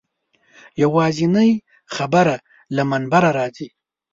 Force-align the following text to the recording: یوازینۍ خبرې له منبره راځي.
یوازینۍ 0.83 1.51
خبرې 1.95 2.37
له 2.75 2.83
منبره 2.89 3.31
راځي. 3.37 3.67